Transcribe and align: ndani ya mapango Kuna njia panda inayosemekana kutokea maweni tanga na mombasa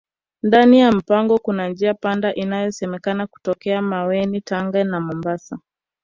ndani 0.43 0.79
ya 0.79 0.91
mapango 0.91 1.39
Kuna 1.39 1.67
njia 1.69 1.93
panda 1.93 2.33
inayosemekana 2.35 3.27
kutokea 3.27 3.81
maweni 3.81 4.41
tanga 4.41 4.83
na 4.83 4.99
mombasa 5.01 5.59